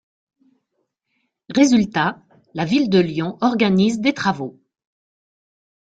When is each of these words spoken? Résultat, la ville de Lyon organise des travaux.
Résultat, 1.55 2.23
la 2.55 2.65
ville 2.65 2.89
de 2.89 2.97
Lyon 2.97 3.37
organise 3.41 3.99
des 3.99 4.13
travaux. 4.15 4.59